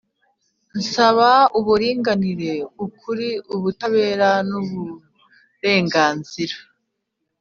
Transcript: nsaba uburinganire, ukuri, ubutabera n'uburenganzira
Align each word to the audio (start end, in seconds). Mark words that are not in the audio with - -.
nsaba 0.79 1.29
uburinganire, 1.59 2.53
ukuri, 2.85 3.27
ubutabera 3.55 4.29
n'uburenganzira 4.49 6.55